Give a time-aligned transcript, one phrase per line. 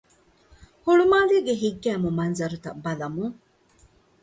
[0.85, 3.35] ހުޅުމާލޭގެ ހިތްގައިމު މަންޒަރުތައް ބަލަމުން